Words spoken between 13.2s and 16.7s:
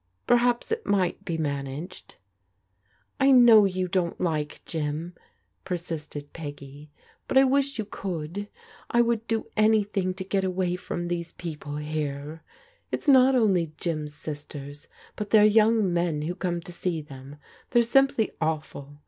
only Jim's sisters, but their young men who come